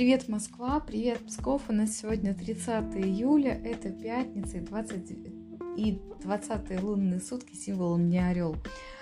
Привет, 0.00 0.28
Москва, 0.28 0.80
привет, 0.80 1.18
Псков. 1.26 1.68
У 1.68 1.74
нас 1.74 1.94
сегодня 1.94 2.32
30 2.32 2.96
июля, 2.96 3.52
это 3.62 3.90
пятница 3.90 4.56
и 4.56 4.60
20, 4.60 5.10
и 5.76 6.00
20 6.22 6.82
лунные 6.82 7.20
сутки, 7.20 7.54
символ 7.54 7.92
у 7.92 7.96
меня 7.98 8.28
орел. 8.28 8.56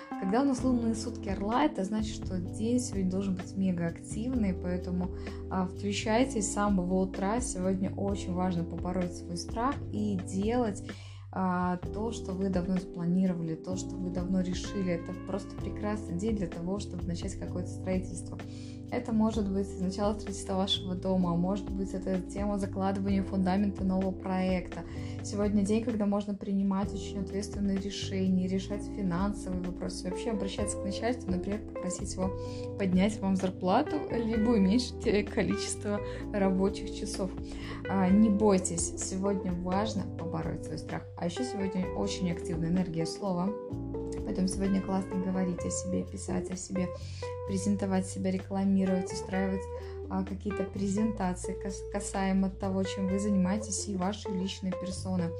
Когда 0.09 0.41
у 0.41 0.43
нас 0.43 0.61
лунные 0.61 0.95
сутки 0.95 1.29
орла, 1.29 1.63
это 1.63 1.85
значит, 1.85 2.13
что 2.21 2.37
день 2.37 2.81
сегодня 2.81 3.09
должен 3.09 3.35
быть 3.35 3.55
мега 3.55 3.87
активный, 3.87 4.53
поэтому 4.53 5.11
а, 5.49 5.67
включайтесь 5.67 6.49
с 6.49 6.53
самого 6.53 6.95
утра. 6.95 7.39
Сегодня 7.39 7.95
очень 7.95 8.33
важно 8.33 8.65
побороть 8.65 9.15
свой 9.15 9.37
страх 9.37 9.75
и 9.93 10.19
делать 10.25 10.83
а, 11.31 11.77
то, 11.77 12.11
что 12.11 12.33
вы 12.33 12.49
давно 12.49 12.75
спланировали, 12.75 13.55
то, 13.55 13.77
что 13.77 13.95
вы 13.95 14.09
давно 14.09 14.41
решили. 14.41 14.95
Это 14.95 15.13
просто 15.27 15.55
прекрасный 15.55 16.17
день 16.17 16.35
для 16.35 16.47
того, 16.47 16.79
чтобы 16.79 17.03
начать 17.03 17.35
какое-то 17.35 17.69
строительство. 17.69 18.37
Это 18.91 19.13
может 19.13 19.47
быть 19.47 19.67
начало 19.79 20.13
строительства 20.13 20.55
вашего 20.55 20.95
дома, 20.95 21.35
может 21.35 21.69
быть 21.69 21.93
это 21.93 22.19
тема 22.21 22.57
закладывания 22.57 23.23
фундамента 23.23 23.83
нового 23.83 24.11
проекта. 24.11 24.79
Сегодня 25.23 25.63
день, 25.63 25.83
когда 25.83 26.05
можно 26.05 26.33
принимать 26.33 26.91
очень 26.93 27.19
ответственные 27.19 27.77
решения, 27.77 28.47
решать 28.47 28.83
финансовые 28.95 29.61
вопросы, 29.61 30.09
вообще 30.09 30.31
обращаться 30.31 30.77
к 30.77 30.83
начальству, 30.83 31.31
например, 31.31 31.59
попросить 31.59 32.13
его 32.13 32.31
поднять 32.79 33.19
вам 33.19 33.35
зарплату, 33.35 33.97
либо 34.11 34.51
уменьшить 34.51 35.29
количество 35.29 35.99
рабочих 36.33 36.95
часов. 36.95 37.29
А, 37.87 38.09
не 38.09 38.29
бойтесь, 38.29 38.93
сегодня 38.97 39.51
важно 39.53 40.03
побороть 40.17 40.65
свой 40.65 40.79
страх. 40.79 41.03
А 41.15 41.25
еще 41.25 41.43
сегодня 41.43 41.85
очень 41.93 42.31
активная 42.31 42.69
энергия 42.69 43.05
слова. 43.05 43.53
Поэтому 44.29 44.47
сегодня 44.47 44.79
классно 44.79 45.15
говорить 45.15 45.65
о 45.65 45.71
себе, 45.71 46.03
писать 46.03 46.51
о 46.51 46.55
себе, 46.55 46.87
презентовать 47.47 48.05
себя, 48.05 48.29
рекламировать, 48.29 49.11
устраивать 49.11 49.63
а, 50.07 50.23
какие-то 50.23 50.65
презентации 50.65 51.57
касаемо 51.91 52.51
того, 52.51 52.83
чем 52.83 53.07
вы 53.07 53.17
занимаетесь 53.17 53.87
и 53.87 53.95
вашей 53.95 54.31
личной 54.39 54.69
персоны. 54.69 55.31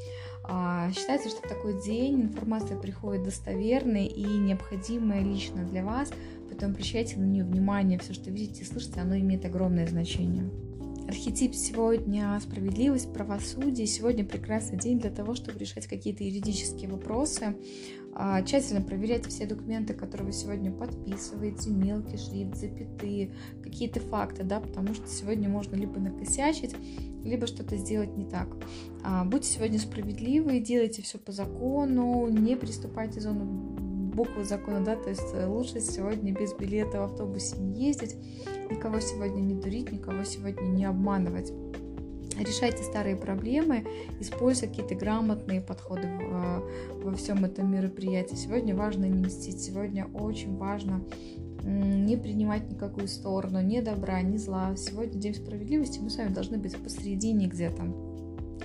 А, 0.44 0.92
считается, 0.92 1.30
что 1.30 1.46
в 1.46 1.48
такой 1.48 1.80
день 1.84 2.24
информация 2.24 2.80
приходит 2.80 3.26
достоверная 3.26 4.08
и 4.08 4.24
необходимая 4.24 5.22
лично 5.22 5.64
для 5.66 5.86
вас, 5.86 6.12
поэтому 6.48 6.74
обращайте 6.74 7.18
на 7.18 7.26
нее 7.26 7.44
внимание, 7.44 8.00
все, 8.00 8.16
что 8.16 8.32
видите 8.32 8.64
и 8.64 8.66
слышите, 8.66 9.02
оно 9.02 9.16
имеет 9.20 9.46
огромное 9.46 9.86
значение. 9.86 10.50
Архетип 11.10 11.56
сегодня 11.56 12.40
справедливость, 12.40 13.12
правосудие. 13.12 13.88
Сегодня 13.88 14.24
прекрасный 14.24 14.78
день 14.78 15.00
для 15.00 15.10
того, 15.10 15.34
чтобы 15.34 15.58
решать 15.58 15.88
какие-то 15.88 16.24
юридические 16.24 16.88
вопросы. 16.88 17.56
А, 18.14 18.44
тщательно 18.44 18.82
проверяйте 18.82 19.28
все 19.30 19.48
документы, 19.48 19.96
которые 19.96 20.28
вы 20.28 20.34
сегодня 20.34 20.72
подписываете, 20.72 21.72
мелкий 21.72 22.18
шрифт, 22.18 22.58
запятые, 22.58 23.34
какие-то 23.64 24.02
факты, 24.02 24.44
да, 24.44 24.60
потому 24.60 24.94
что 24.94 25.08
сегодня 25.08 25.50
можно 25.50 25.76
либо 25.76 26.00
накосячить, 26.00 26.76
либо 27.24 27.48
что-то 27.48 27.76
сделать 27.76 28.16
не 28.16 28.26
так. 28.26 28.48
А, 29.04 29.26
будьте 29.26 29.50
сегодня 29.50 29.80
справедливы, 29.80 30.60
делайте 30.60 31.02
все 31.02 31.18
по 31.18 31.32
закону, 31.32 32.30
не 32.30 32.56
приступайте 32.56 33.20
зону 33.20 33.89
буквы 34.10 34.44
закона, 34.44 34.84
да, 34.84 34.96
то 34.96 35.10
есть 35.10 35.34
э, 35.34 35.46
лучше 35.46 35.80
сегодня 35.80 36.34
без 36.34 36.54
билета 36.54 37.02
в 37.02 37.04
автобусе 37.06 37.58
не 37.58 37.88
ездить, 37.88 38.16
никого 38.70 39.00
сегодня 39.00 39.42
не 39.42 39.56
дурить, 39.56 39.92
никого 39.92 40.24
сегодня 40.24 40.64
не 40.64 40.86
обманывать. 40.86 41.52
Решайте 42.38 42.84
старые 42.84 43.18
проблемы, 43.18 43.86
используя 44.20 44.70
какие-то 44.70 44.96
грамотные 44.96 45.60
подходы 45.60 46.08
в, 46.08 46.64
во 47.04 47.16
всем 47.16 47.44
этом 47.44 47.72
мероприятии. 47.72 48.36
Сегодня 48.36 48.76
важно 48.76 49.06
не 49.06 49.26
мстить, 49.26 49.62
сегодня 49.62 50.08
очень 50.14 50.56
важно 50.56 51.04
не 51.64 52.16
принимать 52.16 52.70
никакую 52.70 53.08
сторону, 53.10 53.62
ни 53.62 53.82
добра, 53.82 54.22
ни 54.22 54.38
зла. 54.38 54.76
Сегодня 54.78 55.20
день 55.20 55.36
справедливости, 55.36 56.00
мы 56.00 56.10
с 56.10 56.18
вами 56.18 56.34
должны 56.34 56.58
быть 56.58 56.78
посередине 56.78 57.48
где-то. 57.48 58.09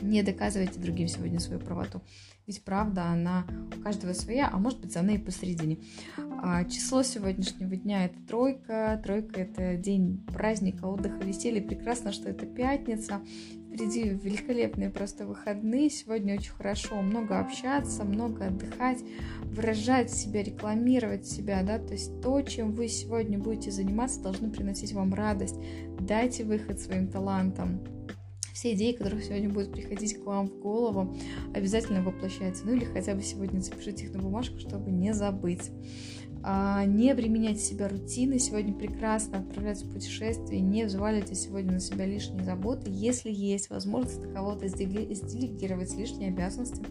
Не 0.01 0.23
доказывайте 0.23 0.81
другим 0.81 1.09
сегодня 1.09 1.41
свою 1.41 1.61
правоту. 1.61 2.03
Ведь 2.47 2.63
правда, 2.63 3.07
она 3.07 3.47
у 3.75 3.81
каждого 3.81 4.13
своя, 4.13 4.51
а 4.53 4.59
может 4.59 4.81
быть, 4.81 4.97
она 4.97 5.15
и 5.15 5.19
посередине. 5.19 5.79
А 6.43 6.65
число 6.65 7.03
сегодняшнего 7.03 7.75
дня 7.75 8.05
это 8.05 8.21
тройка. 8.29 9.01
Тройка 9.03 9.41
это 9.41 9.77
день 9.77 10.23
праздника, 10.27 10.85
отдыха, 10.85 11.25
веселья. 11.25 11.63
Прекрасно, 11.63 12.13
что 12.13 12.29
это 12.29 12.45
пятница. 12.45 13.23
Впереди 13.69 14.11
великолепные 14.11 14.91
просто 14.91 15.27
выходные. 15.27 15.89
Сегодня 15.89 16.35
очень 16.35 16.53
хорошо 16.53 17.01
много 17.01 17.41
общаться, 17.41 18.05
много 18.05 18.47
отдыхать, 18.47 18.99
выражать 19.43 20.13
себя, 20.13 20.45
рекламировать 20.45 21.27
себя, 21.27 21.63
да, 21.65 21.79
то 21.79 21.95
есть 21.95 22.21
то, 22.21 22.41
чем 22.43 22.73
вы 22.73 22.87
сегодня 22.87 23.37
будете 23.37 23.73
заниматься, 23.73 24.23
должно 24.23 24.49
приносить 24.49 24.93
вам 24.93 25.13
радость. 25.13 25.57
Дайте 25.99 26.45
выход 26.45 26.79
своим 26.79 27.09
талантам 27.09 27.81
все 28.55 28.73
идеи, 28.75 28.93
которые 28.93 29.23
сегодня 29.23 29.51
будут 29.51 29.73
приходить 29.73 30.17
к 30.17 30.25
вам 30.25 30.47
в 30.47 30.61
голову, 30.61 31.17
обязательно 31.53 32.03
воплощаются. 32.03 32.65
Ну 32.65 32.75
или 32.75 32.85
хотя 32.85 33.15
бы 33.15 33.21
сегодня 33.21 33.59
запишите 33.59 34.05
их 34.05 34.13
на 34.13 34.21
бумажку, 34.21 34.61
чтобы 34.61 34.93
не 34.93 35.13
забыть. 35.13 35.71
А, 36.47 36.85
не 36.85 37.11
обременяйте 37.11 37.61
себя 37.61 37.89
рутиной. 37.89 38.39
Сегодня 38.39 38.75
прекрасно 38.75 39.39
отправляться 39.39 39.87
в 39.87 39.93
путешествие. 39.93 40.61
Не 40.61 40.85
взваливайте 40.85 41.35
сегодня 41.35 41.73
на 41.73 41.81
себя 41.81 42.05
лишние 42.05 42.45
заботы. 42.45 42.91
Если 42.91 43.31
есть 43.31 43.71
возможность 43.71 44.21
кого-то 44.35 44.69
сделегировать 44.69 45.97
лишние 45.97 46.29
обязанности, 46.29 46.85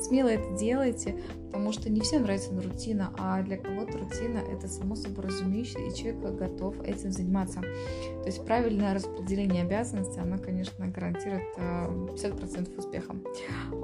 смело 0.00 0.28
это 0.28 0.56
делайте, 0.56 1.20
потому 1.46 1.72
что 1.72 1.90
не 1.90 2.00
всем 2.00 2.22
нравится 2.22 2.52
рутина, 2.52 3.12
а 3.18 3.42
для 3.42 3.56
кого-то 3.56 3.98
рутина 3.98 4.38
это 4.38 4.68
само 4.68 4.94
собой 4.94 5.24
разумеющееся, 5.24 5.80
и 5.80 5.94
человек 5.96 6.38
готов 6.38 6.80
этим 6.82 7.10
заниматься. 7.10 7.60
То 7.60 8.26
есть 8.26 8.44
правильное 8.44 8.94
распределение 8.94 9.64
обязанностей, 9.64 10.20
оно, 10.20 10.38
конечно, 10.38 10.86
гарантирует 10.86 11.42
50% 11.58 12.72
э, 12.72 12.78
успеха. 12.78 13.16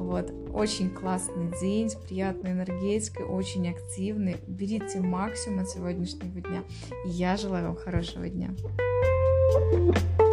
Вот. 0.09 0.33
Очень 0.55 0.89
классный 0.89 1.53
день 1.61 1.91
с 1.91 1.95
приятной 1.95 2.53
энергетикой, 2.53 3.27
очень 3.27 3.69
активный. 3.69 4.39
Берите 4.47 5.01
максимум 5.01 5.61
от 5.61 5.69
сегодняшнего 5.69 6.41
дня. 6.41 6.65
И 7.05 7.11
я 7.11 7.37
желаю 7.37 7.67
вам 7.67 7.77
хорошего 7.77 8.27
дня. 8.27 8.49
thank 9.51 10.19
you 10.19 10.28